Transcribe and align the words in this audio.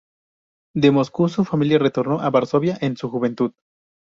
De 0.73 0.89
Moscú, 0.89 1.29
su 1.29 1.45
familia 1.45 1.77
retornó 1.77 2.21
a 2.21 2.31
Varsovia 2.31 2.75
en 2.81 2.97
su 2.97 3.07
juventud. 3.07 3.51